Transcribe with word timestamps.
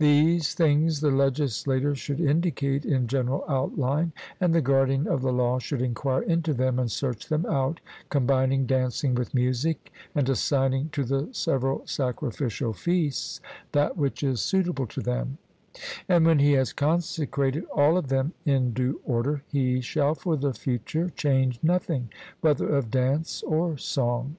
These 0.00 0.54
things 0.54 0.98
the 0.98 1.12
legislator 1.12 1.94
should 1.94 2.18
indicate 2.20 2.84
in 2.84 3.06
general 3.06 3.44
outline, 3.46 4.10
and 4.40 4.52
the 4.52 4.60
guardian 4.60 5.06
of 5.06 5.22
the 5.22 5.32
law 5.32 5.60
should 5.60 5.80
enquire 5.80 6.22
into 6.24 6.52
them 6.52 6.80
and 6.80 6.90
search 6.90 7.28
them 7.28 7.46
out, 7.46 7.78
combining 8.08 8.66
dancing 8.66 9.14
with 9.14 9.32
music, 9.32 9.92
and 10.12 10.28
assigning 10.28 10.88
to 10.88 11.04
the 11.04 11.28
several 11.30 11.86
sacrificial 11.86 12.72
feasts 12.72 13.40
that 13.70 13.96
which 13.96 14.24
is 14.24 14.40
suitable 14.42 14.88
to 14.88 15.00
them; 15.02 15.38
and 16.08 16.26
when 16.26 16.40
he 16.40 16.54
has 16.54 16.72
consecrated 16.72 17.64
all 17.72 17.96
of 17.96 18.08
them 18.08 18.32
in 18.44 18.72
due 18.72 19.00
order, 19.04 19.44
he 19.46 19.80
shall 19.80 20.16
for 20.16 20.36
the 20.36 20.52
future 20.52 21.10
change 21.10 21.60
nothing, 21.62 22.08
whether 22.40 22.68
of 22.76 22.90
dance 22.90 23.40
or 23.44 23.76
song. 23.78 24.34